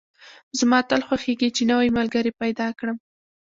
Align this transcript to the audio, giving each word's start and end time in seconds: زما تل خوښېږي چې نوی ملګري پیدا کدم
زما 0.59 0.79
تل 0.89 1.01
خوښېږي 1.07 1.49
چې 1.55 1.63
نوی 1.71 1.87
ملګري 1.97 2.31
پیدا 2.41 2.67
کدم 2.77 2.97